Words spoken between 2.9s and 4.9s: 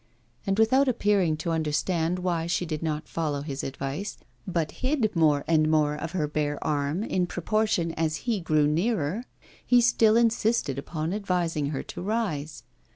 follow his advice, but